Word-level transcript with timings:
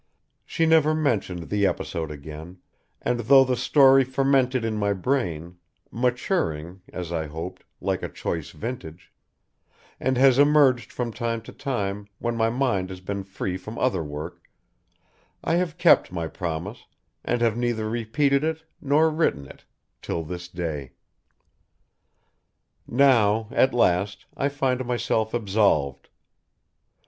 She 0.47 0.65
never 0.65 0.95
mentioned 0.95 1.49
the 1.49 1.67
episode 1.67 2.09
again 2.09 2.57
and 3.03 3.19
though 3.19 3.43
the 3.43 3.55
story 3.55 4.03
fermented 4.03 4.65
in 4.65 4.75
my 4.75 4.93
brain, 4.93 5.57
maturing, 5.91 6.81
as 6.91 7.11
I 7.11 7.27
hoped, 7.27 7.65
like 7.79 8.01
a 8.01 8.09
choice 8.09 8.49
vintage, 8.49 9.11
and 9.99 10.17
has 10.17 10.39
emerged 10.39 10.91
from 10.91 11.13
time 11.13 11.39
to 11.43 11.51
time 11.53 12.07
when 12.17 12.35
my 12.35 12.49
mind 12.49 12.89
has 12.89 12.99
been 12.99 13.23
free 13.23 13.57
from 13.57 13.77
other 13.77 14.03
work, 14.03 14.41
I 15.43 15.53
have 15.57 15.77
kept 15.77 16.11
my 16.11 16.25
promise 16.27 16.85
and 17.23 17.39
have 17.41 17.55
neither 17.55 17.87
repeated 17.87 18.43
it 18.43 18.63
nor 18.81 19.07
written 19.07 19.45
it 19.45 19.65
till 20.01 20.23
this 20.23 20.47
day. 20.47 20.93
Now, 22.87 23.49
at 23.51 23.71
last, 23.71 24.25
I 24.35 24.49
find 24.49 24.83
myself 24.83 25.35
absolved. 25.35 26.09